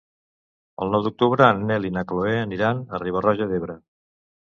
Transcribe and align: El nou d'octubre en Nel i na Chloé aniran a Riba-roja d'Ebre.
El 0.85 0.93
nou 0.95 1.03
d'octubre 1.09 1.47
en 1.57 1.63
Nel 1.73 1.87
i 1.91 1.93
na 1.99 2.07
Chloé 2.13 2.35
aniran 2.47 2.83
a 2.91 3.05
Riba-roja 3.07 3.53
d'Ebre. 3.55 3.81